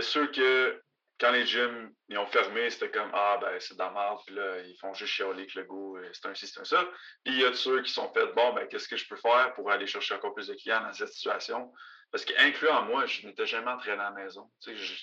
[0.00, 0.82] a ceux que,
[1.18, 4.34] quand les gyms ils ont fermé, c'était comme Ah, ben, c'est de la merde, puis
[4.34, 6.84] là, ils font juste chialer que le goût, euh, c'est un ci, c'est un ça.
[7.24, 9.70] Puis il y a ceux qui sont faits Ben, qu'est-ce que je peux faire pour
[9.70, 11.72] aller chercher encore plus de clients dans cette situation?
[12.10, 14.50] Parce qu'incluant moi, je n'étais jamais entraîné à la maison.
[14.60, 14.98] Tu sais, je ne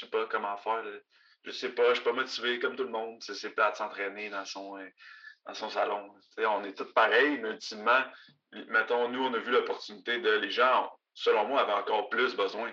[0.00, 0.84] sais pas comment faire.
[1.44, 3.20] Je sais pas, je ne suis pas motivé comme tout le monde.
[3.20, 4.88] C'est pas de s'entraîner dans son, euh,
[5.46, 6.14] dans son salon.
[6.38, 8.04] On est tous pareils, mais ultimement,
[8.68, 10.30] mettons, nous, on a vu l'opportunité de.
[10.30, 12.72] Les gens, selon moi, avaient encore plus besoin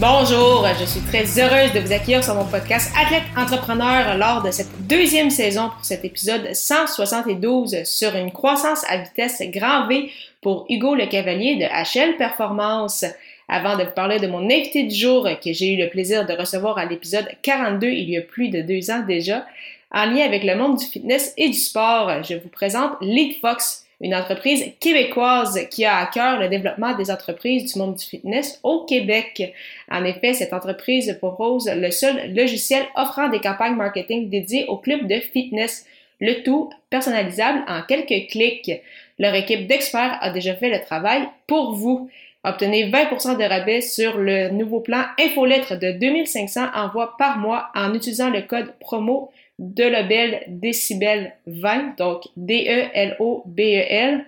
[0.00, 4.50] Bonjour, je suis très heureuse de vous accueillir sur mon podcast Athlète Entrepreneur lors de
[4.50, 10.66] cette deuxième saison pour cet épisode 172 sur une croissance à vitesse grand V pour
[10.68, 13.04] Hugo Le Cavalier de HL Performance.
[13.48, 16.32] Avant de vous parler de mon invité du jour que j'ai eu le plaisir de
[16.32, 19.46] recevoir à l'épisode 42 il y a plus de deux ans déjà,
[19.92, 23.83] en lien avec le monde du fitness et du sport, je vous présente Lead Fox,
[24.04, 28.60] une entreprise québécoise qui a à cœur le développement des entreprises du monde du fitness
[28.62, 29.54] au Québec.
[29.90, 35.08] En effet, cette entreprise propose le seul logiciel offrant des campagnes marketing dédiées aux clubs
[35.08, 35.86] de fitness,
[36.20, 38.72] le tout personnalisable en quelques clics.
[39.18, 42.10] Leur équipe d'experts a déjà fait le travail pour vous.
[42.44, 47.94] Obtenez 20% de rabais sur le nouveau plan infolettre de 2500 envois par mois en
[47.94, 54.24] utilisant le code promo Delobel Décibel 20, donc D-E-L-O-B-E-L,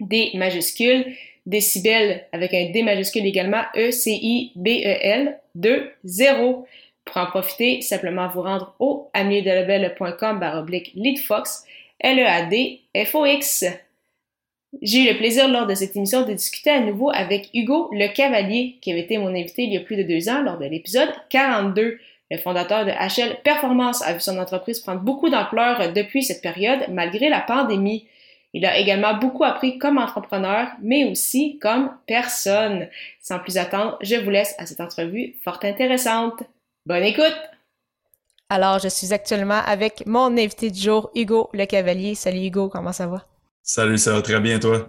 [0.00, 1.06] D majuscule,
[1.46, 6.66] décibel avec un D majuscule également, E-C-I-B-E-L, 2, 0.
[7.04, 11.64] Pour en profiter, simplement vous rendre au amiedelobel.com baroblique leadfox,
[11.98, 13.64] L-E-A-D-F-O-X.
[14.82, 18.06] J'ai eu le plaisir lors de cette émission de discuter à nouveau avec Hugo Le
[18.06, 20.66] Cavalier, qui avait été mon invité il y a plus de deux ans lors de
[20.66, 21.98] l'épisode 42.
[22.30, 26.86] Le fondateur de HL Performance a vu son entreprise prendre beaucoup d'ampleur depuis cette période,
[26.88, 28.06] malgré la pandémie.
[28.52, 32.88] Il a également beaucoup appris comme entrepreneur, mais aussi comme personne.
[33.20, 36.42] Sans plus attendre, je vous laisse à cette entrevue fort intéressante.
[36.86, 37.36] Bonne écoute!
[38.48, 42.16] Alors, je suis actuellement avec mon invité du jour, Hugo Le Cavalier.
[42.16, 43.24] Salut Hugo, comment ça va?
[43.62, 44.88] Salut, ça va très bien, toi?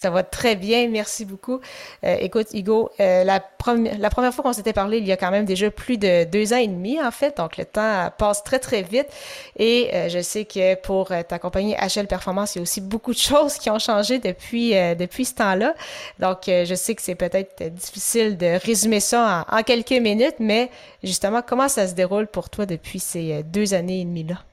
[0.00, 1.58] Ça va très bien, merci beaucoup.
[2.04, 5.44] Euh, écoute, Hugo, euh, la, première fois qu'on s'était parlé, il y a quand même
[5.44, 8.82] déjà plus de deux ans et demi, en fait, donc le temps passe très, très
[8.82, 9.08] vite.
[9.56, 13.12] Et euh, je sais que pour ta compagnie HL Performance, il y a aussi beaucoup
[13.12, 15.74] de choses qui ont changé depuis, depuis ce temps-là.
[16.20, 20.70] Donc, je sais que c'est peut-être difficile de résumer ça en, en, quelques minutes, mais
[21.02, 24.44] justement, comment ça se déroule pour toi depuis ces deux années et demie-là?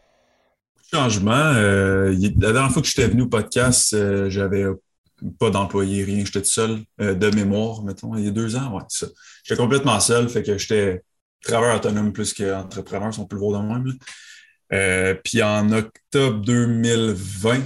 [0.91, 1.51] Changement.
[1.53, 3.95] la dernière fois que j'étais venu au podcast,
[4.29, 4.65] j'avais
[5.39, 6.25] pas d'employé, rien.
[6.25, 8.75] J'étais tout seul euh, de mémoire, mettons, il y a deux ans.
[8.75, 9.07] Ouais, ça.
[9.43, 11.03] J'étais complètement seul, fait que j'étais
[11.43, 13.93] travailleur autonome plus qu'entrepreneur, si on peut le voir de même.
[14.73, 17.61] Euh, puis en octobre 2020,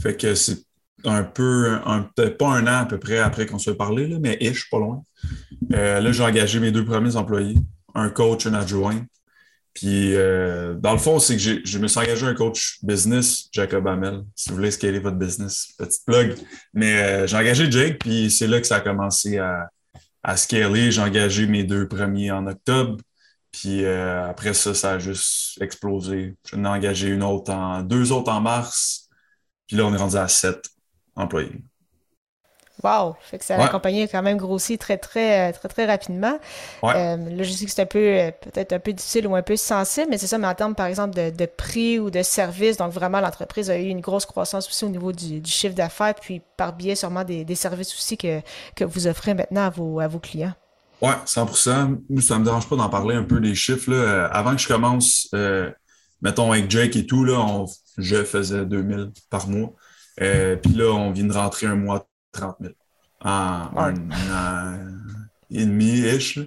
[0.00, 0.64] fait que c'est
[1.04, 1.78] un peu,
[2.16, 4.78] peut-être pas un an à peu près après qu'on soit parlé, là, mais ish, pas
[4.78, 5.04] loin.
[5.72, 7.56] Euh, là, j'ai engagé mes deux premiers employés,
[7.94, 9.04] un coach, un adjoint.
[9.74, 13.86] Puis, euh, dans le fond, c'est que je me suis engagé un coach business, Jacob
[13.88, 16.36] Hamel, si vous voulez scaler votre business, petite plug.
[16.72, 19.68] Mais euh, j'ai engagé Jake, puis c'est là que ça a commencé à,
[20.22, 20.92] à scaler.
[20.92, 22.98] J'ai engagé mes deux premiers en octobre,
[23.50, 26.36] puis euh, après ça, ça a juste explosé.
[26.48, 29.08] J'en ai engagé une autre en, deux autres en mars,
[29.66, 30.68] puis là, on est rendu à sept
[31.16, 31.64] employés.
[32.84, 33.16] Wow!
[33.18, 36.38] Fait que ça, la compagnie a quand même grossi très, très, très, très rapidement.
[36.84, 39.40] Euh, là, je sais que c'est un peu, euh, peut-être un peu difficile ou un
[39.40, 42.76] peu sensible, mais c'est ça, mais en termes, par exemple, de, prix ou de services,
[42.76, 46.42] donc vraiment, l'entreprise a eu une grosse croissance aussi au niveau du, chiffre d'affaires, puis
[46.58, 48.40] par biais sûrement des, services aussi que,
[48.76, 50.52] que vous offrez maintenant à vos, à vos clients.
[51.00, 53.90] Oui, 100% Ça ne me dérange pas d'en parler un peu des chiffres.
[53.90, 53.96] Là.
[53.96, 55.30] Euh, avant que je commence,
[56.20, 57.64] mettons avec Jake et tout, là,
[57.96, 59.72] je faisais 2000 par mois.
[60.18, 62.74] puis là, on vient de rentrer un mois 30 000
[63.24, 63.94] en un
[64.30, 64.78] an
[65.50, 66.38] et demi-ish.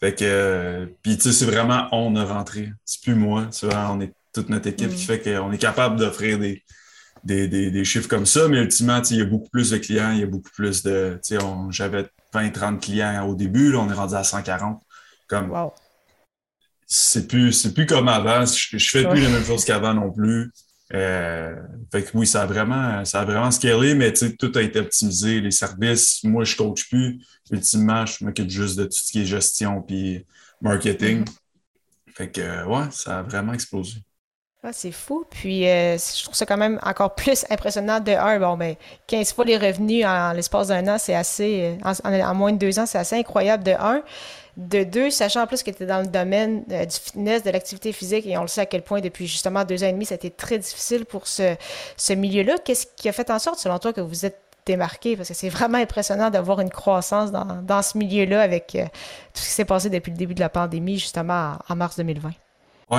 [0.00, 2.72] Fait que, puis tu sais, c'est vraiment on a rentré.
[2.84, 3.48] C'est plus moi.
[3.50, 5.06] C'est vraiment, on est toute notre équipe qui mm.
[5.06, 6.62] fait qu'on est capable d'offrir des,
[7.24, 8.46] des, des, chiffres comme ça.
[8.48, 11.18] Mais ultimement, il y a beaucoup plus de clients, il y a beaucoup plus de.
[11.24, 14.80] Tu sais, j'avais 20-30 clients au début, là, on est rendu à 140.
[15.26, 15.72] Comme, wow.
[16.86, 18.46] C'est plus, plus comme avant.
[18.46, 20.50] Je, je fais plus les mêmes choses qu'avant non plus.
[20.94, 21.54] Euh,
[21.92, 25.40] fait que oui, ça a vraiment, ça a vraiment scalé, mais tout a été optimisé.
[25.40, 27.20] Les services, moi, je coach plus.
[27.50, 30.26] Ultimement, je m'occupe juste de tout ce qui est gestion puis
[30.60, 31.24] marketing.
[31.24, 32.12] Mm-hmm.
[32.14, 34.02] Fait que ouais, ça a vraiment explosé.
[34.64, 35.24] Ah, c'est fou.
[35.30, 38.00] Puis, euh, je trouve ça quand même encore plus impressionnant.
[38.00, 38.74] De un, bon, ben,
[39.06, 42.78] 15 fois les revenus en, l'espace d'un an, c'est assez, euh, en, moins de deux
[42.80, 43.62] ans, c'est assez incroyable.
[43.62, 44.02] De un.
[44.58, 47.50] De deux, sachant en plus que tu es dans le domaine euh, du fitness, de
[47.50, 50.04] l'activité physique, et on le sait à quel point depuis justement deux ans et demi,
[50.04, 51.54] ça a été très difficile pour ce,
[52.12, 52.56] milieu-là.
[52.64, 55.16] Qu'est-ce qui a fait en sorte, selon toi, que vous êtes démarqué?
[55.16, 58.76] Parce que c'est vraiment impressionnant d'avoir une croissance dans, ce milieu-là avec
[59.32, 62.32] tout ce qui s'est passé depuis le début de la pandémie, justement en, mars 2020.
[62.90, 62.98] Ouais,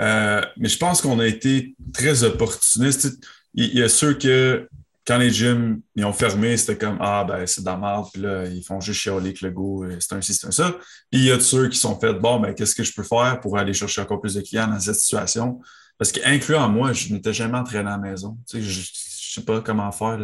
[0.00, 3.08] euh, mais je pense qu'on a été très opportuniste.
[3.54, 4.68] Il y, a ceux que,
[5.06, 8.22] quand les gyms ils ont fermé, c'était comme Ah, ben, c'est de la merde, puis
[8.22, 10.72] là, ils font juste chialer avec le go, euh, c'est un système ça.
[11.10, 13.40] Puis il y a ceux qui sont faits Bon, ben, qu'est-ce que je peux faire
[13.40, 15.60] pour aller chercher encore plus de clients dans cette situation?
[15.98, 18.38] Parce qu'incluant moi, je n'étais jamais entraîné à la maison.
[18.48, 20.18] Tu sais, je ne sais pas comment faire.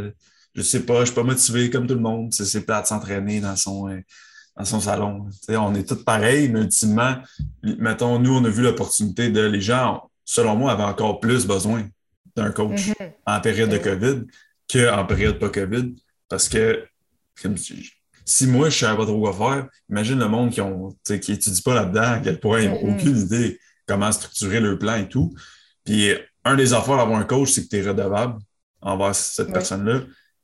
[0.55, 2.33] Je sais pas, je suis pas motivé comme tout le monde.
[2.33, 3.89] C'est plat de s'entraîner dans son.
[3.89, 4.01] Euh,
[4.57, 5.29] dans son salon.
[5.49, 7.17] on est tous pareils, mais ultimement,
[7.63, 11.89] mettons, nous, on a vu l'opportunité de les gens, selon moi, avaient encore plus besoin
[12.37, 13.13] d'un coach mm-hmm.
[13.27, 14.25] en période de COVID
[14.73, 15.95] qu'en période pas COVID.
[16.29, 16.85] Parce que
[18.25, 21.33] si moi, je ne savais pas trop quoi faire, imagine le monde qui ont qui
[21.33, 25.09] étudie pas là-dedans, à quel point ils n'ont aucune idée comment structurer leur plan et
[25.09, 25.35] tout.
[25.85, 26.13] Puis
[26.45, 28.39] un des affaires d'avoir un coach, c'est que tu es redevable
[28.81, 30.03] envers cette personne-là.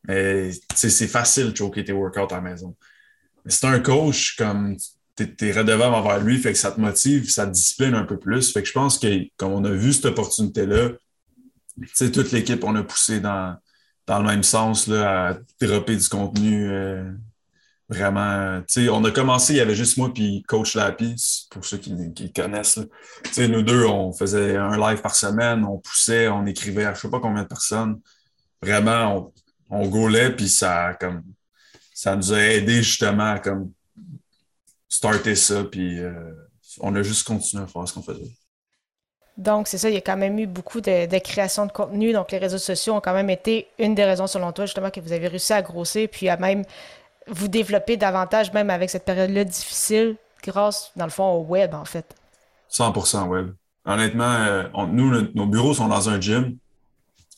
[0.08, 2.76] Mais c'est facile de choquer tes workouts à la maison
[3.49, 4.76] c'est un coach, comme
[5.17, 8.19] tu es, redevable envers lui, fait que ça te motive, ça te discipline un peu
[8.19, 8.52] plus.
[8.52, 10.90] Fait que je pense que comme on a vu cette opportunité-là,
[11.99, 13.56] toute l'équipe, on a poussé dans,
[14.06, 16.70] dans le même sens là, à dropper du contenu.
[16.70, 17.11] Euh,
[17.88, 21.14] vraiment, on a commencé, il y avait juste moi puis Coach Lapi,
[21.50, 22.81] pour ceux qui, connaissent.
[23.38, 27.11] Nous deux, on faisait un live par semaine, on poussait, on écrivait à je sais
[27.11, 28.00] pas combien de personnes.
[28.62, 29.32] Vraiment,
[29.70, 31.23] on, on gaulait, puis ça comme
[31.94, 33.73] ça nous a aidé justement à comme
[34.88, 36.32] starter ça, puis euh,
[36.81, 38.31] on a juste continué à faire ce qu'on faisait.
[39.38, 42.12] Donc, c'est ça, il y a quand même eu beaucoup de, création de contenu.
[42.12, 45.00] Donc, les réseaux sociaux ont quand même été une des raisons, selon toi, justement, que
[45.00, 46.65] vous avez réussi à grossir, puis à même
[47.27, 51.85] vous développer davantage, même avec cette période-là difficile, grâce, dans le fond, au web, en
[51.85, 52.15] fait.
[52.71, 53.53] 100% web.
[53.85, 56.56] Honnêtement, euh, nous, nos bureaux sont dans un gym.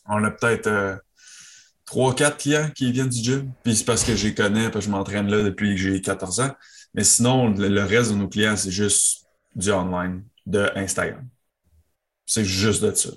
[0.07, 0.95] On a peut-être euh,
[1.85, 3.51] trois, quatre clients qui viennent du gym.
[3.63, 6.01] Puis c'est parce que je les connais, parce que je m'entraîne là depuis que j'ai
[6.01, 6.51] 14 ans.
[6.93, 9.25] Mais sinon, le, reste de nos clients, c'est juste
[9.55, 11.27] du online, de Instagram.
[12.29, 13.09] C'est juste de ça.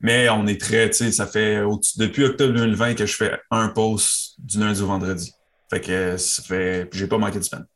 [0.00, 1.62] Mais on est très, tu sais, ça fait
[1.96, 5.32] depuis octobre 2020 que je fais un post du lundi au vendredi.
[5.70, 7.66] Fait que ça fait, j'ai pas manqué de semaine.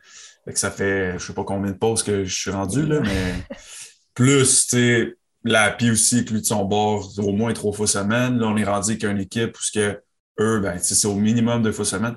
[0.47, 3.01] Fait que ça fait, je sais pas combien de posts que je suis rendu, là,
[3.01, 3.35] mais
[4.15, 5.15] plus, tu sais,
[5.45, 8.39] l'API aussi, lui de son bord, au moins trois fois semaine.
[8.39, 10.01] Là, on est rendu avec une équipe où ce que
[10.41, 12.17] eux, ben, c'est au minimum deux fois semaine.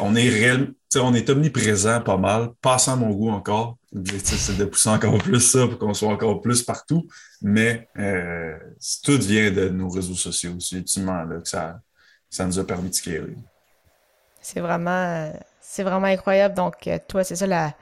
[0.00, 3.78] on est réel, on est omniprésent pas mal, passant mon goût encore.
[4.24, 7.06] C'est de pousser encore plus ça pour qu'on soit encore plus partout.
[7.42, 8.56] Mais euh,
[9.04, 10.58] tout vient de nos réseaux sociaux.
[10.58, 11.78] C'est ultimement là, que ça,
[12.28, 13.36] ça nous a permis de scaler.
[14.40, 16.54] C'est vraiment, c'est vraiment incroyable.
[16.54, 17.74] Donc, euh, toi, c'est ça, la,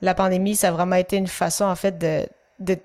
[0.00, 2.78] la pandémie, ça a vraiment été une façon, en fait, de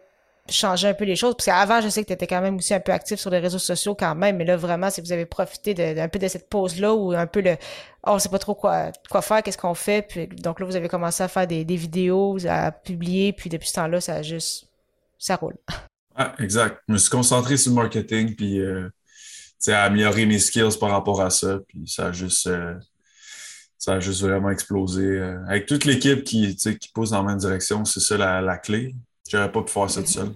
[0.49, 1.35] changer un peu les choses.
[1.35, 3.39] Parce qu'avant, je sais que tu étais quand même aussi un peu actif sur les
[3.39, 6.49] réseaux sociaux quand même, mais là, vraiment, si vous avez profité d'un peu de cette
[6.49, 7.57] pause-là ou un peu le
[8.05, 10.01] oh, on sait pas trop quoi, quoi faire, qu'est-ce qu'on fait.
[10.07, 13.73] Puis, donc là, vous avez commencé à faire des, vidéos, à publier, puis depuis ce
[13.75, 14.67] temps-là, ça juste
[15.17, 15.57] ça roule.
[16.13, 16.81] Ah, exact.
[16.89, 18.89] Je me suis concentré sur le marketing, puis euh,
[19.69, 21.59] à améliorer mes skills par rapport à ça.
[21.65, 22.75] Puis ça a juste euh,
[23.87, 25.05] vraiment explosé.
[25.05, 28.93] Euh, avec toute l'équipe qui, qui pousse dans la même direction, c'est ça la clé.
[29.31, 30.33] J'aurais pas pu faire ça tout seul.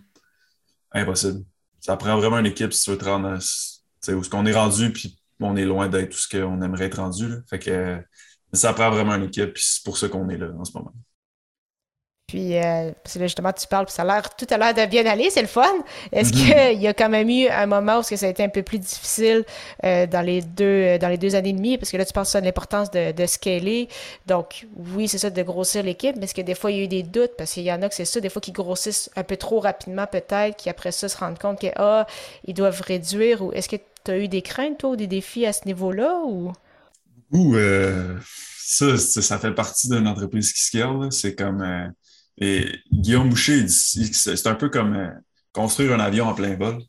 [0.93, 1.43] Impossible.
[1.81, 4.93] Ça prend vraiment une équipe si tu veux te rendre où ce qu'on est rendu,
[4.93, 7.27] puis on est loin d'être tout ce qu'on aimerait être rendu.
[7.51, 8.01] Que
[8.53, 10.93] ça prend vraiment une équipe, puis c'est pour ça qu'on est là en ce moment.
[12.27, 14.73] Puis, euh, parce que là, justement, tu parles, puis ça a l'air tout à l'heure
[14.73, 15.61] de bien aller, c'est le fun.
[16.11, 16.71] Est-ce mhm.
[16.71, 18.79] qu'il y a quand même eu un moment où ça a été un peu plus
[18.79, 19.45] difficile
[19.83, 21.77] euh, dans, les deux, euh, dans les deux années et demie?
[21.77, 23.89] Parce que là, tu penses de l'importance de, de scaler.
[24.25, 26.83] Donc, oui, c'est ça, de grossir l'équipe, mais est-ce que des fois, il y a
[26.85, 27.33] eu des doutes?
[27.37, 29.59] Parce qu'il y en a que c'est ça, des fois, qui grossissent un peu trop
[29.59, 32.07] rapidement, peut-être, qui après ça se rendent compte que, ah,
[32.45, 33.43] ils doivent réduire.
[33.43, 36.21] Ou est-ce que tu as eu des craintes, toi, ou des défis à ce niveau-là?
[36.25, 36.51] Ou,
[37.31, 37.55] ou
[38.57, 41.11] ça, ça fait partie d'une entreprise qui scale.
[41.11, 41.93] C'est comme
[42.37, 45.09] et Guillaume Boucher, c'est un peu comme euh,
[45.53, 46.79] construire un avion en plein vol.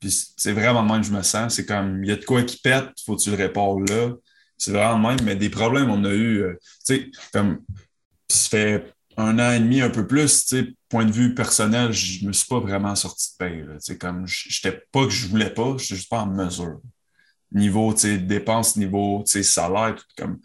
[0.00, 1.54] Puis c'est vraiment le même que je me sens.
[1.54, 4.12] C'est comme, il y a de quoi qui pète, faut que tu le répares là.
[4.58, 6.54] C'est vraiment le même, mais des problèmes, on a eu, euh,
[6.86, 7.60] tu sais, comme,
[8.28, 11.92] ça fait un an et demi, un peu plus, tu sais, point de vue personnel,
[11.92, 13.64] je me suis pas vraiment sorti de paix.
[13.64, 16.80] Tu sais, comme, j'étais pas que je voulais pas, j'étais juste pas en mesure.
[17.52, 20.40] Niveau, tu sais, dépenses, niveau, tu sais, salaire, tout comme,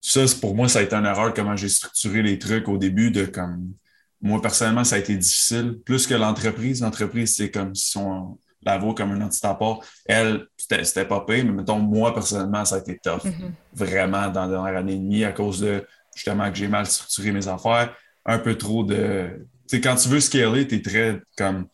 [0.00, 3.10] ça, pour moi, ça a été une erreur comment j'ai structuré les trucs au début
[3.10, 3.74] de comme
[4.20, 5.78] moi, personnellement, ça a été difficile.
[5.84, 6.80] Plus que l'entreprise.
[6.82, 9.80] L'entreprise, c'est comme si on la voit comme une entité à part.
[10.06, 13.24] Elle, c'était pas pire, mais mettons, moi, personnellement, ça a été tough.
[13.24, 13.52] Mm-hmm.
[13.74, 17.30] Vraiment, dans la dernière année et demie, à cause de justement que j'ai mal structuré
[17.32, 17.94] mes affaires.
[18.24, 19.46] Un peu trop de.
[19.68, 21.66] Tu sais, quand tu veux scaler, tu es très comme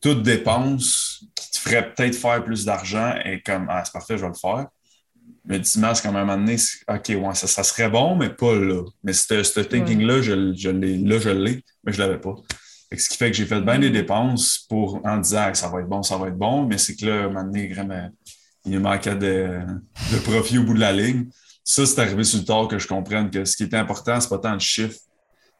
[0.00, 4.22] toute dépense qui te ferait peut-être faire plus d'argent et comme Ah, c'est parfait, je
[4.22, 4.66] vais le faire.
[5.46, 6.56] Mais dimanche, quand même, un moment donné,
[6.88, 8.82] OK, ouais, ça, ça, serait bon, mais pas là.
[9.04, 12.34] Mais ce thinking-là, je, je l'ai, là, je l'ai, mais je ne l'avais pas.
[12.96, 15.80] Ce qui fait que j'ai fait bien des dépenses pour, en disant que ça va
[15.80, 18.10] être bon, ça va être bon, mais c'est que là, un moment donné, vraiment,
[18.64, 19.60] il manquait de,
[20.12, 21.26] de profit au bout de la ligne.
[21.64, 24.28] Ça, c'est arrivé sur le tard que je comprenne que ce qui était important, c'est
[24.28, 24.94] pas tant le chiffre.
[24.94, 24.98] Tu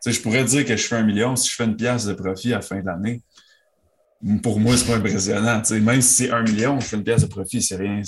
[0.00, 2.12] sais, je pourrais dire que je fais un million si je fais une pièce de
[2.12, 3.22] profit à la fin de l'année.
[4.42, 5.60] Pour moi, c'est pas impressionnant.
[5.60, 8.02] Tu sais, même si c'est un million, je fais une pièce de profit, c'est rien.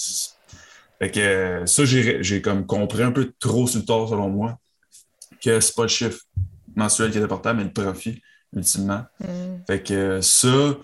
[0.98, 4.58] Fait que euh, ça, j'ai comme compris un peu trop sur le tort, selon moi,
[5.42, 6.20] que c'est pas le chiffre
[6.74, 8.20] mensuel qui est important, mais le profit,
[8.54, 9.04] ultimement.
[9.20, 9.26] Mm.
[9.66, 10.76] Fait que ça,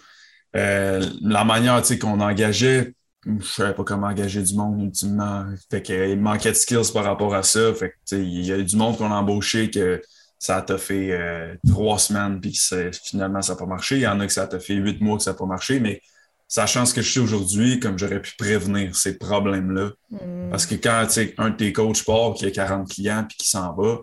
[0.57, 2.95] euh, la manière qu'on engageait,
[3.27, 5.47] je savais pas comment engager du monde ultimement.
[5.71, 7.73] Fait qu'il manquait de skills par rapport à ça.
[7.75, 10.01] Fait que il y a eu du monde qu'on a embauché que
[10.39, 13.97] ça t'a fait euh, trois semaines puis que finalement ça n'a pas marché.
[13.97, 15.81] Il y en a que ça t'a fait huit mois que ça n'a pas marché,
[15.81, 16.03] mais
[16.49, 19.91] sachant ce que je sais aujourd'hui, comme j'aurais pu prévenir ces problèmes-là.
[20.11, 20.51] Hmm.
[20.51, 21.07] Parce que quand
[21.39, 24.01] un de tes coachs part, qui a 40 clients puis qui s'en va,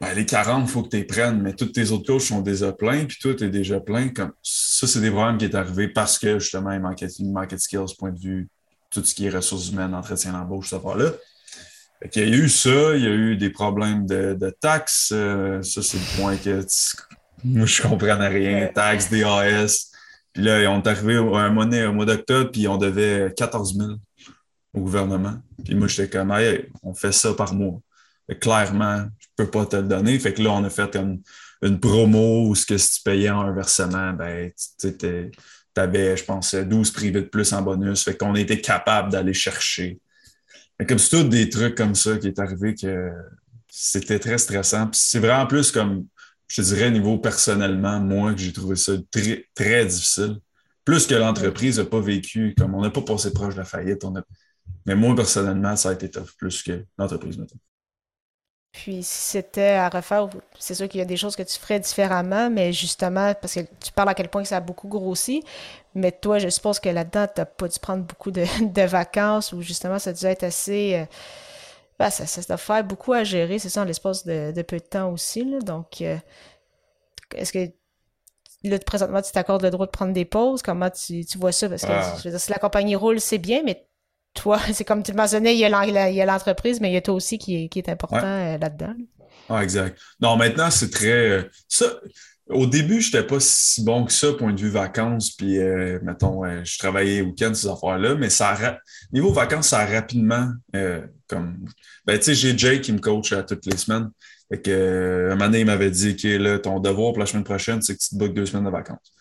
[0.00, 2.40] ben, les 40, il faut que tu les prennes, mais tous tes autres coachs sont
[2.40, 4.08] déjà pleins, puis toi, tu es déjà plein.
[4.08, 4.32] Comme...
[4.42, 8.10] Ça, c'est des problèmes qui est arrivé parce que justement, il manquait, de skills, point
[8.10, 8.48] de vue,
[8.90, 11.12] tout ce qui est ressources humaines, entretien d'embauche, cette affaire-là.
[12.16, 15.10] Il y a eu ça, il y a eu des problèmes de, taxes.
[15.12, 16.66] Euh, ça, c'est le point que
[17.44, 18.70] moi, je comprenais rien.
[18.74, 19.91] Taxes, DAS.
[20.32, 23.76] Puis là, on est arrivé à un monnaie au mois d'octobre, puis on devait 14
[23.76, 23.90] 000
[24.74, 25.34] au gouvernement.
[25.64, 27.80] Puis moi, j'étais comme, hey, on fait ça par mois.
[28.40, 30.18] clairement, je peux pas te le donner.
[30.18, 31.20] Fait que là, on a fait une,
[31.62, 35.30] une promo où ce que si tu payais un versement, ben, tu
[35.76, 38.02] avais, je pense, 12 privés de plus en bonus.
[38.02, 40.00] Fait qu'on était capable d'aller chercher.
[40.78, 43.10] Mais comme c'est tout des trucs comme ça qui est arrivé que
[43.68, 44.88] c'était très stressant.
[44.88, 46.06] Puis c'est vraiment plus comme
[46.52, 50.38] je te dirais, niveau personnellement, moi, que j'ai trouvé ça très, très difficile.
[50.84, 54.04] Plus que l'entreprise n'a pas vécu, comme on n'a pas passé proche de la faillite.
[54.04, 54.22] On a...
[54.84, 57.58] Mais moi, personnellement, ça a été tough, plus que l'entreprise, maintenant.
[58.70, 60.28] Puis si c'était à refaire,
[60.58, 63.60] c'est sûr qu'il y a des choses que tu ferais différemment, mais justement, parce que
[63.60, 65.42] tu parles à quel point ça a beaucoup grossi,
[65.94, 69.62] mais toi, je suppose que là-dedans, tu n'as pas dû prendre beaucoup de, vacances ou
[69.62, 70.96] justement, ça a dû être assez...
[70.96, 71.04] Euh,
[71.98, 74.82] ben, ça, ça doit faire beaucoup à gérer, c'est ça, en l'espace de, peu de
[74.82, 75.44] temps aussi.
[75.44, 75.58] Là.
[75.60, 76.16] Donc, euh,
[77.34, 77.72] est-ce que
[78.64, 80.62] là, présentement, tu t'accordes le droit de prendre des pauses?
[80.62, 81.68] Comment tu, vois ça?
[81.68, 82.14] Parce que ah.
[82.18, 83.86] je veux dire, si la compagnie roule, c'est bien, mais
[84.34, 87.14] toi, c'est comme tu le mentionnais, il y a l'entreprise, mais il y a toi
[87.14, 88.94] aussi qui est, qui est important euh, là-dedans.
[89.48, 89.98] Ah, exact.
[90.20, 91.28] Non, maintenant, c'est très.
[91.30, 91.86] Euh, ça,
[92.52, 95.98] au début, je n'étais pas si bon que ça, point de vue vacances, puis, euh,
[96.02, 98.56] mettons, je travaillais week-end, ces affaires-là, mais ça
[99.12, 100.50] niveau vacances, ça a rapidement,
[101.26, 101.64] comme,
[102.06, 104.10] ben, tu sais, j'ai Jake qui me coach à toutes les semaines.
[104.50, 107.44] Fait que, un moment donné, il m'avait dit, OK, là, ton devoir pour la semaine
[107.44, 109.12] prochaine, c'est que tu te bookes deux semaines de vacances.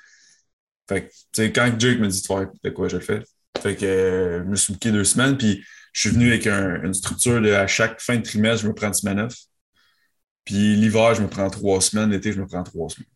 [0.90, 3.22] Fait que, tu sais, quand Jake me dit de faire de quoi, je le fais.
[3.62, 7.42] Fait que, je me suis booké deux semaines, puis je suis venu avec une structure
[7.42, 9.36] de à chaque fin de trimestre, je me prends une semaine off.
[10.46, 12.10] Puis l'hiver, je me prends trois semaines.
[12.10, 13.08] L'été, je me prends trois semaines.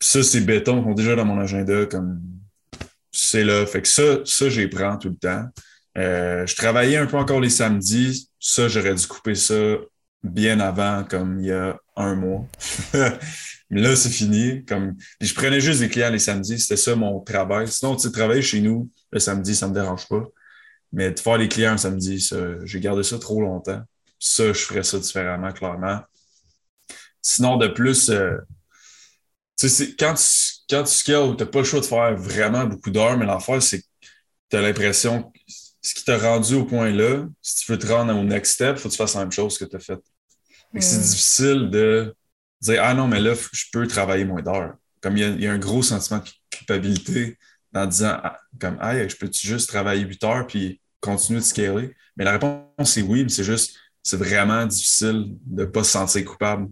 [0.00, 2.20] Ça, c'est béton, sont déjà dans mon agenda comme
[3.12, 3.66] c'est là.
[3.66, 5.44] Fait que ça, ça, j'y prends tout le temps.
[5.98, 8.30] Euh, je travaillais un peu encore les samedis.
[8.38, 9.76] Ça, j'aurais dû couper ça
[10.22, 12.46] bien avant, comme il y a un mois.
[13.70, 14.64] Mais là, c'est fini.
[14.64, 14.96] Comme...
[15.20, 16.60] je prenais juste des clients les samedis.
[16.60, 17.68] C'était ça mon travail.
[17.68, 20.24] Sinon, tu sais, travailler chez nous le samedi, ça ne me dérange pas.
[20.92, 22.30] Mais de faire les clients le samedi,
[22.64, 23.80] j'ai gardé ça trop longtemps.
[24.18, 26.00] Ça, je ferais ça différemment, clairement.
[27.22, 28.38] Sinon, de plus, euh,
[29.68, 30.24] sais, quand tu,
[30.68, 33.62] quand tu scales, tu n'as pas le choix de faire vraiment beaucoup d'heures, mais l'affaire,
[33.62, 33.86] c'est que
[34.50, 35.32] tu as l'impression
[35.82, 38.76] ce qui t'a rendu au point là, si tu veux te rendre au next step,
[38.76, 39.98] il faut que tu fasses la même chose que tu as fait.
[40.78, 41.02] C'est hmm.
[41.02, 42.14] difficile de
[42.60, 44.74] dire Ah non, mais là, je peux travailler moins d'heures.
[45.00, 47.38] Comme il y, a, un gros sentiment de culpabilité
[47.74, 51.96] en disant ah, comme Ah, je peux-tu juste travailler 8 heures puis continuer de scaler?
[52.16, 55.92] Mais la réponse c'est oui, mais c'est juste c'est vraiment difficile de ne pas se
[55.92, 56.68] sentir coupable.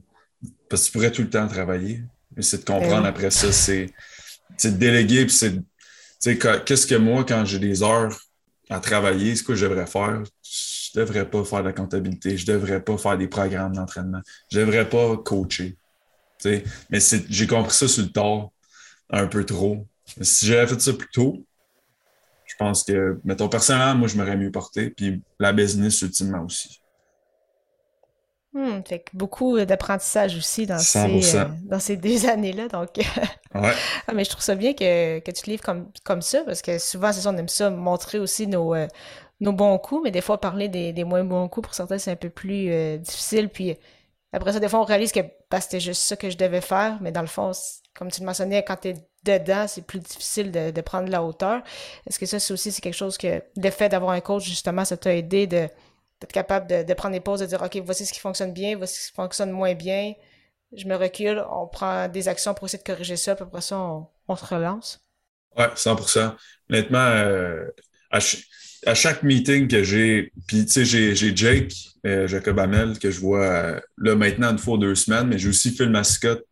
[0.69, 2.03] Parce que tu pourrais tout le temps travailler.
[2.39, 3.91] Mais c'est de comprendre eh après ça, c'est
[4.63, 8.17] de déléguer, puis c'est qu'est-ce que moi, quand j'ai des heures
[8.71, 10.23] à travailler, ce que je devrais faire?
[10.45, 14.21] Je devrais pas faire de la comptabilité, je devrais pas faire des programmes d'entraînement,
[14.53, 15.77] je devrais pas coacher.
[16.45, 18.51] Mais j'ai compris ça sur le tard
[19.11, 19.85] un peu trop.
[20.21, 21.45] Si j'avais fait ça plus tôt,
[22.47, 26.78] je pense que, mettons, personnellement, moi, je m'aurais mieux porté, puis la business, ultimement aussi.
[28.55, 32.69] Hmm, fait que beaucoup d'apprentissage aussi dans ces, euh, dans ces deux années-là.
[32.69, 33.05] Donc, ouais.
[33.55, 36.63] ah, mais je trouve ça bien que, que tu te livres comme, comme ça, parce
[36.63, 38.89] que souvent, c'est ça, on aime ça, montrer aussi nos, euh,
[39.41, 42.11] nos bons coups, mais des fois, parler des, des moins bons coups, pour certains, c'est
[42.11, 43.51] un peu plus euh, difficile.
[43.51, 43.77] Puis
[44.33, 46.99] après ça, des fois, on réalise que bah, c'était juste ça que je devais faire,
[47.03, 47.53] mais dans le fond,
[47.95, 51.23] comme tu le mentionnais, quand tu es dedans, c'est plus difficile de, de, prendre la
[51.23, 51.63] hauteur.
[52.07, 54.87] Est-ce que ça, c'est aussi c'est quelque chose que le fait d'avoir un coach, justement,
[54.87, 55.69] ça t'a aidé de
[56.21, 59.01] d'être capable de, prendre des pauses, de dire, OK, voici ce qui fonctionne bien, voici
[59.01, 60.15] ce qui fonctionne moins bien.
[60.73, 63.79] Je me recule, on prend des actions pour essayer de corriger ça, puis après ça,
[63.79, 65.01] on, se relance.
[65.57, 66.35] Ouais, 100%
[66.71, 67.67] Honnêtement, euh,
[68.11, 68.21] à,
[68.95, 71.73] chaque meeting que j'ai, puis tu sais, j'ai Jake,
[72.05, 75.49] euh, Jacob Hamel, que je vois euh, là maintenant une fois deux semaines, mais j'ai
[75.49, 76.45] aussi Phil Mascotte,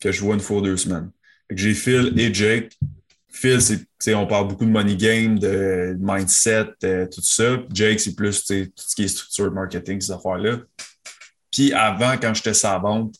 [0.00, 1.10] que je vois une fois deux semaines.
[1.50, 2.72] J'ai Phil et Jake
[3.32, 7.56] Phil, c'est, on parle beaucoup de money game, de mindset, euh, tout ça.
[7.72, 10.58] Jake, c'est plus tout ce qui est structure marketing, ces affaires-là.
[11.50, 13.14] Puis avant, quand j'étais sa vente,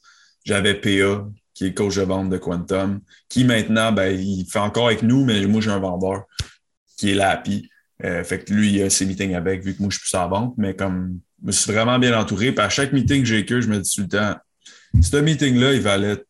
[0.45, 4.89] j'avais PA, qui est coach de vente de Quantum, qui maintenant, ben, il fait encore
[4.89, 6.25] avec nous, mais moi, j'ai un vendeur
[6.99, 7.71] qui est là Happy.
[8.05, 10.19] Euh, fait que lui, il a ses meetings avec, vu que moi, je suis plus
[10.19, 12.53] à vente, mais comme je me suis vraiment bien entouré.
[12.53, 14.37] Puis à chaque meeting que j'ai eux, je me dis tout le temps,
[15.01, 16.23] ce meeting-là, il valait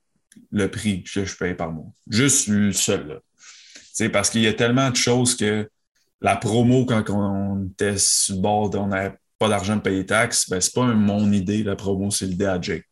[0.53, 1.93] le prix que je paye par mois.
[2.09, 3.21] Juste le seul, là
[4.13, 5.69] parce qu'il y a tellement de choses que
[6.21, 10.49] la promo, quand on était sur le bord, on n'avait pas d'argent de payer taxes,
[10.49, 12.85] ben, c'est pas mon idée, la promo, c'est l'idée à Jake.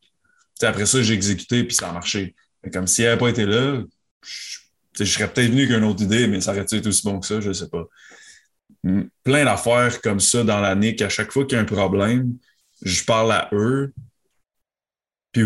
[0.63, 2.35] après ça, j'ai exécuté, puis ça a marché.
[2.63, 3.83] Mais comme s'il n'avait pas été là,
[4.23, 7.27] je, serais peut-être venu avec une autre idée, mais ça aurait été aussi bon que
[7.27, 7.85] ça, je ne sais pas.
[9.23, 12.37] Plein d'affaires comme ça dans l'année, qu'à chaque fois qu'il y a un problème,
[12.83, 13.93] je parle à eux,
[15.33, 15.43] puis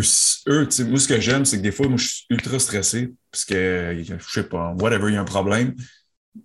[0.48, 3.44] eux, moi, ce que j'aime, c'est que des fois, moi, je suis ultra stressé parce
[3.44, 5.74] que, je sais pas, whatever, il y a un problème.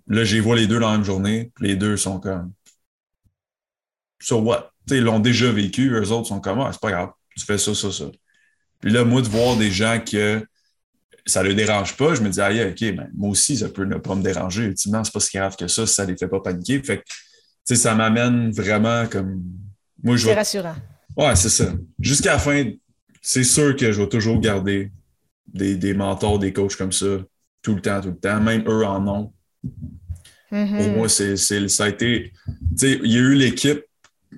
[0.08, 1.52] Là, j'ai vois les deux dans la même journée.
[1.62, 2.52] Les deux sont comme,
[4.22, 4.72] so what?
[4.92, 5.92] ils l'ont déjà vécu.
[5.92, 8.06] Eux autres sont comme, ah, c'est pas grave, tu fais ça, ça, ça.
[8.80, 10.46] Puis là, moi, de voir des gens que
[11.26, 13.86] ça ne les dérange pas, je me dis, ah, OK, ben, moi aussi, ça peut
[13.86, 14.64] ne pas me déranger.
[14.64, 16.82] Ultimement, c'est pas si grave que ça si ça les fait pas paniquer.
[16.84, 19.44] Fait que, ça m'amène vraiment comme.
[20.04, 20.76] Moi, je C'est rassurant.
[21.16, 21.72] Ouais, c'est ça.
[22.00, 22.72] Jusqu'à la fin,
[23.22, 24.92] c'est sûr que je vais toujours garder
[25.48, 27.20] des, mentors, des coachs comme ça,
[27.62, 28.40] tout le temps, tout le temps.
[28.40, 29.34] Même eux en ont.
[30.52, 30.78] Mm-hmm.
[30.78, 32.34] Pour moi, c'est, ça a été.
[32.82, 33.84] Il y a eu l'équipe,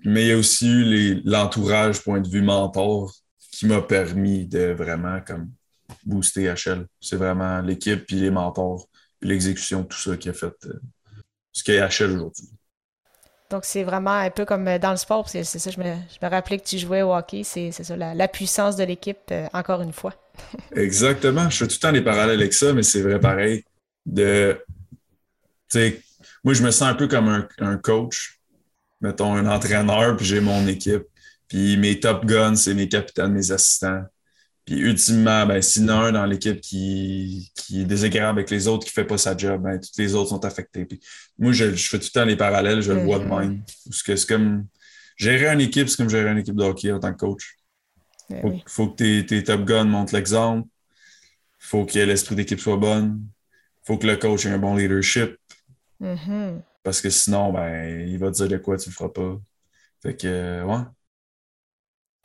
[0.03, 3.13] mais il y a aussi eu l'entourage, point de vue mentor,
[3.51, 5.51] qui m'a permis de vraiment comme
[6.05, 6.85] booster HL.
[6.99, 8.87] C'est vraiment l'équipe, puis les mentors,
[9.19, 10.79] puis l'exécution, tout ça qui a fait euh,
[11.51, 12.49] ce qu'est HL aujourd'hui.
[13.51, 15.29] Donc, c'est vraiment un peu comme euh, dans le sport.
[15.29, 17.43] C'est ça, je me, je me, rappelais que tu jouais au hockey.
[17.43, 20.13] C'est ça, la, puissance de l'équipe, euh, encore une fois.
[20.75, 21.49] Exactement.
[21.49, 23.65] Je fais tout le temps des parallèles avec ça, mais c'est vrai pareil.
[24.05, 24.57] De,
[26.43, 28.39] moi, je me sens un peu comme un, un coach,
[29.01, 31.03] mettons un entraîneur, puis j'ai mon équipe.
[31.49, 34.03] Puis mes top guns, c'est mes capitaines, mes assistants.
[34.71, 38.49] Puis ultimement, ben, s'il y en a un dans l'équipe qui, qui, est désagréable avec
[38.49, 40.85] les autres, qui ne fait pas sa job, ben, tous les autres sont affectés.
[40.85, 41.01] Puis
[41.37, 43.39] moi, je, fais tout le temps les parallèles, je le vois de mm-hmm.
[43.39, 43.63] même.
[43.83, 44.65] Parce que c'est comme
[45.17, 47.57] gérer une équipe, c'est comme gérer une équipe de hockey en tant que coach.
[48.29, 50.69] Il ben faut, que tes, tes, top guns montrent l'exemple.
[51.59, 53.19] Il faut que l'esprit d'équipe soit bon.
[53.19, 55.35] Il faut que le coach ait un bon leadership.
[55.99, 56.61] Mm-hmm.
[56.81, 59.37] Parce que sinon, ben, il va te dire de quoi tu ne le feras pas.
[60.01, 60.83] Fait que, ouais.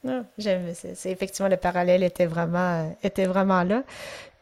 [0.04, 0.72] Non, j'aime.
[0.74, 3.82] C'est effectivement le parallèle était vraiment était vraiment là.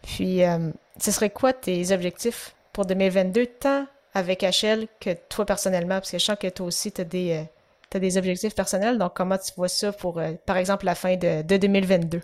[0.05, 5.97] Puis, euh, ce serait quoi tes objectifs pour 2022, tant avec HL que toi personnellement,
[5.97, 7.47] parce que je sens que toi aussi, tu as des,
[7.95, 8.99] euh, des objectifs personnels.
[8.99, 12.21] Donc, comment tu vois ça pour, euh, par exemple, la fin de, de 2022?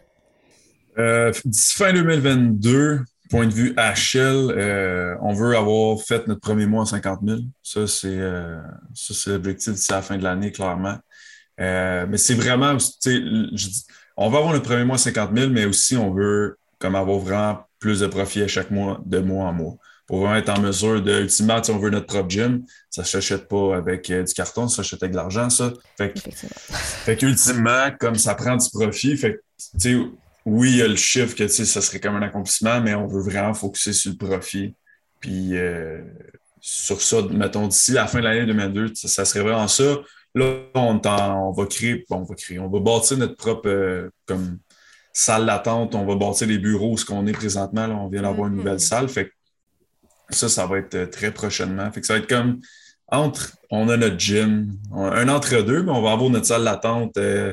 [1.45, 6.87] D'ici fin 2022, point de vue HL, on veut avoir fait notre premier mois à
[6.87, 7.41] 50 000.
[7.63, 8.19] Ça, c'est
[9.31, 10.99] l'objectif d'ici la fin de l'année, clairement.
[11.61, 12.77] Euh, mais c'est vraiment,
[14.17, 17.67] on va avoir le premier mois 50 000, mais aussi on veut comme avoir vraiment
[17.79, 19.77] plus de profit à chaque mois, de mois en mois.
[20.07, 23.47] Pour vraiment être en mesure de, ultimement, on veut notre propre gym, ça ne s'achète
[23.47, 25.73] pas avec euh, du carton, ça s'achète avec de l'argent, ça.
[25.97, 26.13] Fait,
[26.69, 29.41] fait qu'ultimement, comme ça prend du profit, fait
[30.47, 33.23] oui, il y a le chiffre que ça serait comme un accomplissement, mais on veut
[33.23, 34.75] vraiment focuser sur le profit.
[35.21, 36.01] Puis euh,
[36.61, 39.99] sur ça, mettons, d'ici la fin de l'année 2022, ça serait vraiment ça.
[40.35, 44.59] Là, on, on, va créer, on va créer, on va bâtir notre propre euh, comme
[45.13, 47.87] salle d'attente, on va bâtir les bureaux, ce qu'on est présentement.
[47.87, 48.79] Là, on vient d'avoir une nouvelle mm-hmm.
[48.79, 49.09] salle.
[49.09, 49.33] Fait
[50.31, 51.91] ça, ça va être euh, très prochainement.
[51.91, 52.61] Fait que ça va être comme
[53.09, 57.17] entre, on a notre gym, un entre-deux, mais on va avoir notre salle d'attente.
[57.17, 57.53] Euh,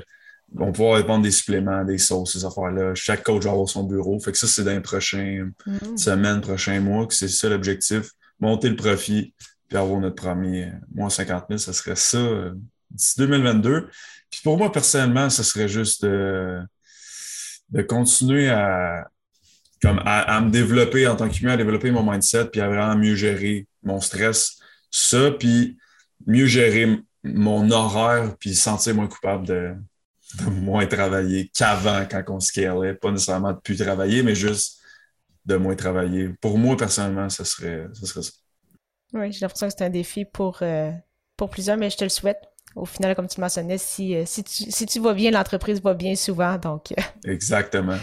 [0.56, 2.93] on va pouvoir vendre des suppléments, des sauces, ces affaires-là.
[2.93, 4.20] Chaque coach va avoir son bureau.
[4.20, 5.98] Fait que ça, c'est dans les prochaines mm-hmm.
[5.98, 8.12] semaines, prochains mois, que c'est ça l'objectif.
[8.39, 9.34] Monter le profit,
[9.67, 12.19] puis avoir notre premier mois 50 000, ça serait ça
[12.91, 13.89] d'ici 2022.
[14.30, 16.60] Puis pour moi, personnellement, ce serait juste de,
[17.69, 19.10] de continuer à,
[19.82, 23.15] comme à, me développer en tant qu'humain, à développer mon mindset, puis à vraiment mieux
[23.15, 24.60] gérer mon stress.
[24.91, 25.78] Ça, puis
[26.26, 29.76] mieux gérer mon horaire, puis sentir moins coupable de,
[30.52, 32.93] moins travailler qu'avant quand on scalait.
[32.93, 34.77] Pas nécessairement de plus travailler, mais juste
[35.48, 36.30] de moins travailler.
[36.42, 38.32] Pour moi, personnellement, ce serait, serait ça.
[39.14, 40.92] Oui, j'ai l'impression que c'est un défi pour, euh,
[41.38, 42.42] pour plusieurs, mais je te le souhaite.
[42.76, 45.94] Au final, comme tu mentionnais, si, euh, si, tu, si tu vas bien, l'entreprise va
[45.94, 46.58] bien souvent.
[46.58, 47.98] Donc, euh, Exactement.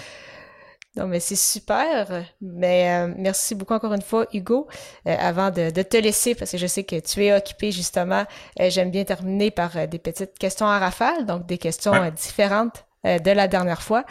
[0.97, 2.25] Non, mais c'est super.
[2.41, 4.69] Mais merci beaucoup encore une fois, Hugo.
[5.05, 8.25] avant de, de, te laisser, parce que je sais que tu es occupé justement,
[8.57, 13.49] j'aime bien terminer par des petites questions à rafale, donc des questions différentes de la
[13.49, 14.05] dernière fois.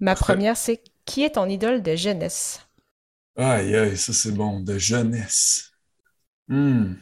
[0.00, 2.69] Ma première, c'est qui est ton idole de jeunesse?
[3.36, 5.70] Aïe, aïe, ça c'est bon, de jeunesse.
[6.48, 6.94] Hmm.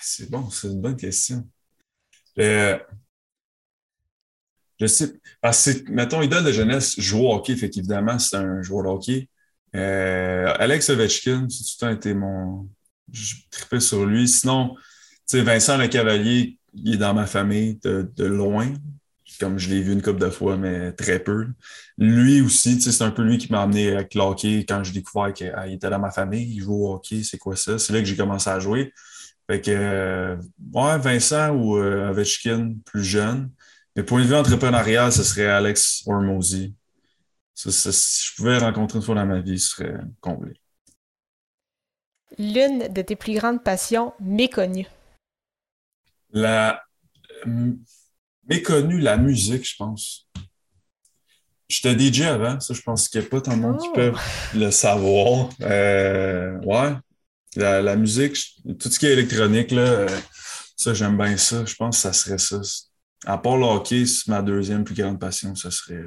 [0.00, 1.46] c'est bon, c'est une bonne question.
[2.38, 2.78] Euh,
[4.80, 8.62] je sais, parce que, mettons, idole de jeunesse, jouer au hockey, fait qu'évidemment, c'est un
[8.62, 9.28] joueur de hockey.
[9.74, 12.68] Euh, Alex Ovechkin, c'est tout le temps été mon.
[13.12, 14.28] Je tripais sur lui.
[14.28, 14.82] Sinon, tu
[15.38, 18.72] sais, Vincent Le Cavalier, il est dans ma famille de loin
[19.38, 21.46] comme je l'ai vu une couple de fois, mais très peu.
[21.96, 25.32] Lui aussi, c'est un peu lui qui m'a amené avec le hockey quand j'ai découvert
[25.32, 27.78] qu'il ah, était dans ma famille, il joue au hockey, c'est quoi ça?
[27.78, 28.92] C'est là que j'ai commencé à jouer.
[29.50, 30.36] Fait que, euh,
[30.74, 33.50] ouais, Vincent ou euh, Ovechkin, plus jeune.
[33.96, 36.74] Mais pour une vie entrepreneuriale, ce serait Alex Hormozy.
[37.54, 40.54] si je pouvais rencontrer une fois dans ma vie, ce serait comblé.
[42.38, 44.86] L'une de tes plus grandes passions méconnues?
[46.30, 46.82] La
[48.48, 50.28] méconnu la musique, je pense.
[51.68, 53.94] J'étais DJ avant, ça, je pense qu'il n'y a pas tant de monde qui oh.
[53.94, 54.12] peut
[54.54, 55.50] le savoir.
[55.60, 56.94] Euh, ouais,
[57.56, 58.38] la, musique,
[58.78, 60.08] tout ce qui est électronique, là, euh,
[60.76, 61.64] ça, j'aime bien ça.
[61.66, 62.60] Je pense que ça serait ça.
[63.26, 66.04] À part le hockey, c'est ma deuxième plus grande passion, ça serait,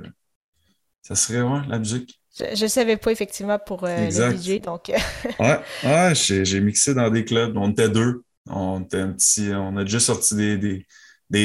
[1.04, 2.20] ça serait ouais, la musique.
[2.40, 4.92] Je ne savais pas effectivement pour euh, le DJ, donc.
[5.40, 7.56] ouais, ouais j'ai mixé dans des clubs.
[7.58, 8.24] On était deux.
[8.48, 9.52] On était un petit.
[9.54, 10.88] On a déjà sorti des des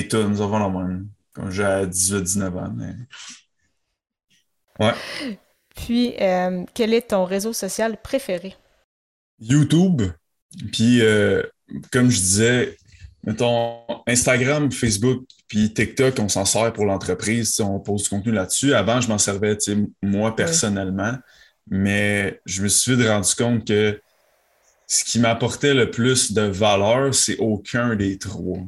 [0.09, 2.75] tunes avant la même, quand j'ai 18-19 ans.
[4.79, 4.95] Ouais.
[5.75, 8.55] Puis, euh, quel est ton réseau social préféré?
[9.39, 10.03] YouTube.
[10.73, 11.43] Puis, euh,
[11.93, 12.77] comme je disais,
[13.25, 17.61] mettons, Instagram, Facebook, puis TikTok, on s'en sert pour l'entreprise.
[17.61, 18.75] On pose du contenu là-dessus.
[18.75, 19.57] Avant, je m'en servais,
[20.03, 21.15] moi, personnellement.
[21.69, 24.01] Mais je me suis rendu compte que
[24.87, 28.59] ce qui m'apportait le plus de valeur, c'est aucun des trois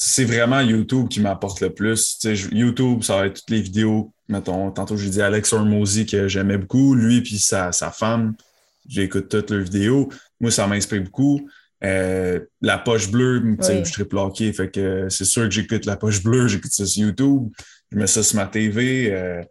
[0.00, 2.18] c'est vraiment YouTube qui m'apporte le plus.
[2.52, 4.12] YouTube, ça va être toutes les vidéos.
[4.28, 6.94] Mettons, tantôt, j'ai dit Alex Hormozy que j'aimais beaucoup.
[6.94, 8.36] Lui puis sa, sa femme,
[8.88, 10.08] j'écoute toutes leurs vidéos.
[10.40, 11.50] Moi, ça m'inspire beaucoup.
[11.82, 16.22] Euh, la poche bleue, je suis très fait que c'est sûr que j'écoute la poche
[16.22, 17.48] bleue, j'écoute ça sur YouTube,
[17.90, 19.12] je mets ça sur ma TV.
[19.12, 19.42] Euh.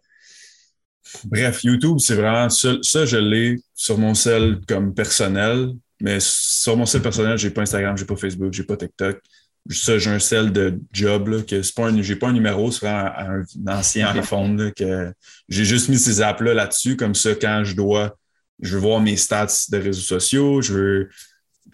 [1.24, 6.76] Bref, YouTube, c'est vraiment ça, ça je l'ai sur mon sel comme personnel, mais sur
[6.76, 9.20] mon sel personnel, j'ai pas Instagram, j'ai pas Facebook, j'ai pas TikTok
[9.68, 12.70] ça, j'ai un sel de job, là, que c'est pas un, j'ai pas un numéro,
[12.70, 15.12] c'est un, un, ancien iPhone, que
[15.48, 18.16] j'ai juste mis ces apps-là là-dessus, comme ça, quand je dois,
[18.60, 21.08] je veux voir mes stats de réseaux sociaux, je veux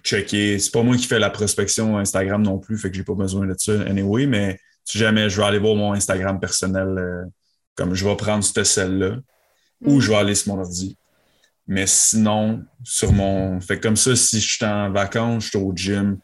[0.03, 3.15] checker, c'est pas moi qui fais la prospection Instagram non plus, fait que j'ai pas
[3.15, 7.25] besoin de ça anyway, mais si jamais je veux aller voir mon Instagram personnel, euh,
[7.75, 9.17] comme je vais prendre ce sel-là,
[9.83, 10.01] ou mm.
[10.01, 10.97] je vais aller sur mon ordi.
[11.67, 13.59] Mais sinon, sur mon.
[13.61, 16.19] Fait comme ça, si je suis en vacances, je suis au gym,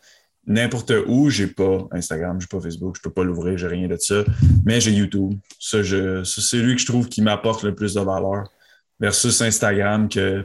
[0.47, 3.97] n'importe où, j'ai pas Instagram, j'ai pas Facebook, je peux pas l'ouvrir, j'ai rien de
[3.97, 4.25] ça.
[4.65, 5.35] Mais j'ai YouTube.
[5.59, 8.51] Ça, je, c'est lui que je trouve qui m'apporte le plus de valeur.
[8.99, 10.45] Versus Instagram que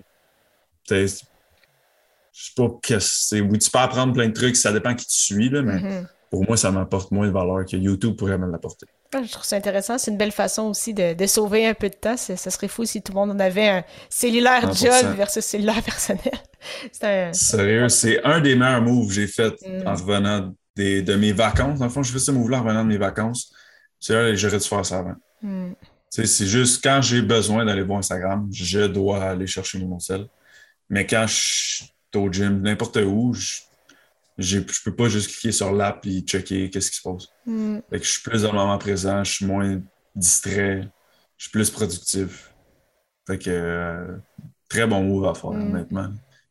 [0.90, 3.42] je sais pas que c'est.
[3.42, 6.06] Oui, tu peux apprendre plein de trucs, ça dépend qui tu suis, là, mais mm-hmm.
[6.30, 8.86] pour moi, ça m'apporte moins de valeur que YouTube pourrait me l'apporter.
[9.14, 9.98] Ah, je trouve ça intéressant.
[9.98, 12.18] C'est une belle façon aussi de, sauver un peu de temps.
[12.18, 16.34] Ça serait fou si tout le monde en avait un cellulaire job versus cellulaire personnel.
[17.34, 19.88] Sérieux, c'est un des meilleurs moves que j'ai fait mm.
[19.88, 21.80] en revenant de mes vacances.
[21.80, 23.54] Dans le fond, je fais ce move-là en revenant de mes vacances.
[24.00, 25.16] C'est là j'aurais dû faire ça avant.
[25.42, 25.74] Mm.
[26.10, 30.28] C'est juste quand j'ai besoin d'aller voir Instagram, je dois aller chercher mon sel.
[30.90, 33.62] Mais quand je suis au gym, n'importe où, je
[34.38, 37.28] je peux pas juste cliquer sur l'app et checker qu'est-ce qui se passe.
[37.46, 37.80] Mm.
[37.92, 39.82] je suis plus dans le moment présent, je suis moins
[40.14, 40.90] distrait,
[41.38, 42.54] je suis plus productif.
[43.28, 44.18] Fait que euh,
[44.70, 46.10] très bon move à faire, honnêtement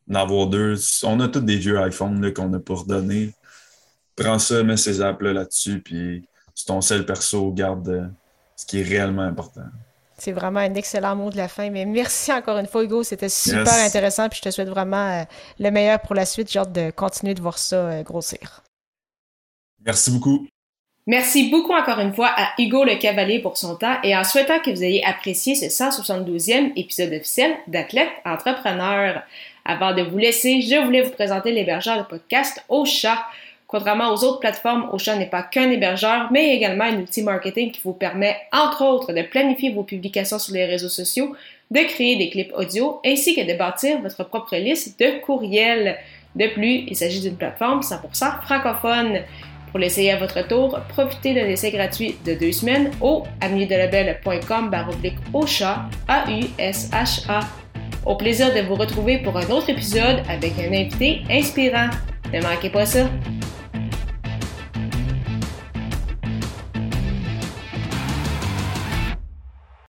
[0.09, 0.75] en avoir deux.
[1.03, 3.33] On a tous des vieux iPhones qu'on n'a pas redonnés.
[4.15, 8.07] Prends ça, mets ces apps-là là-dessus, puis c'est ton seul perso, garde euh,
[8.55, 9.65] ce qui est réellement important.
[10.17, 11.69] C'est vraiment un excellent mot de la fin.
[11.69, 13.03] Mais merci encore une fois, Hugo.
[13.03, 14.29] C'était super intéressant.
[14.29, 15.23] Puis je te souhaite vraiment euh,
[15.59, 16.49] le meilleur pour la suite.
[16.49, 18.63] J'ai hâte de continuer de voir ça euh, grossir.
[19.85, 20.47] Merci beaucoup.
[21.07, 24.59] Merci beaucoup encore une fois à Hugo Le Cavalier pour son temps et en souhaitant
[24.59, 29.21] que vous ayez apprécié ce 172e épisode officiel d'Athlète Entrepreneur.
[29.67, 33.25] Avant de vous laisser, je voulais vous présenter l'hébergeur de podcast Ocha.
[33.65, 37.81] Contrairement aux autres plateformes, Ocha n'est pas qu'un hébergeur, mais également un outil marketing qui
[37.83, 41.35] vous permet, entre autres, de planifier vos publications sur les réseaux sociaux,
[41.71, 45.97] de créer des clips audio, ainsi que de bâtir votre propre liste de courriels.
[46.35, 49.21] De plus, il s'agit d'une plateforme 100% francophone.
[49.71, 53.23] Pour l'essayer à votre tour, profitez d'un essai gratuit de deux semaines au
[54.69, 57.64] baroblique au chat A-U-S-H-A.
[58.05, 61.89] Au plaisir de vous retrouver pour un autre épisode avec un invité inspirant.
[62.31, 63.09] Ne manquez pas ça!